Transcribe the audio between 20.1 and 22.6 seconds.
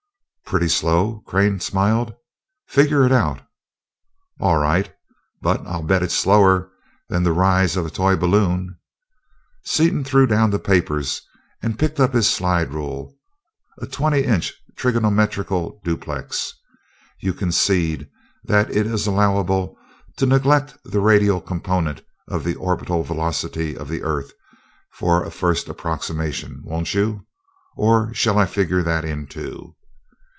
to neglect the radial component of the